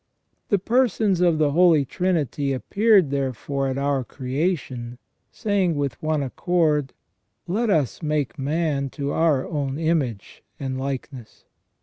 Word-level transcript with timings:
The 0.49 0.57
Persons 0.57 1.21
of 1.21 1.37
the 1.37 1.51
Holy 1.51 1.85
Trinity 1.85 2.53
appeared 2.53 3.11
therefore 3.11 3.67
at 3.67 3.77
our 3.77 4.03
creation, 4.03 4.97
saying 5.31 5.75
with 5.75 6.01
one 6.01 6.23
accord:" 6.23 6.93
Let 7.57 7.69
us 7.69 8.01
make 8.01 8.39
man 8.39 8.89
to 8.97 9.11
our 9.11 9.47
own 9.47 9.77
image 9.77 10.41
and 10.59 10.79
likeness 10.79 11.45